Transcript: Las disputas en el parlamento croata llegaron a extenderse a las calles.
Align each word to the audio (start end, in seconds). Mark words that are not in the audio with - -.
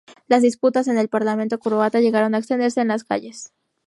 Las 0.27 0.41
disputas 0.41 0.87
en 0.87 0.97
el 0.97 1.09
parlamento 1.09 1.59
croata 1.59 1.99
llegaron 1.99 2.33
a 2.33 2.39
extenderse 2.39 2.81
a 2.81 2.85
las 2.85 3.03
calles. 3.03 3.53